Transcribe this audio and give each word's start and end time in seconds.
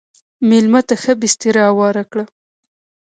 مېلمه 0.49 0.81
ته 0.87 0.95
ښه 1.01 1.13
بستر 1.21 1.55
هوار 1.67 1.95
کړه. 2.11 2.23